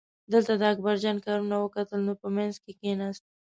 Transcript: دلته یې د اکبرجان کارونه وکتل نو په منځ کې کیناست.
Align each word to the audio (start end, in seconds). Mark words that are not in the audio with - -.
دلته 0.31 0.51
یې 0.55 0.59
د 0.61 0.63
اکبرجان 0.73 1.17
کارونه 1.25 1.55
وکتل 1.59 1.99
نو 2.07 2.13
په 2.21 2.27
منځ 2.35 2.53
کې 2.63 2.71
کیناست. 2.81 3.23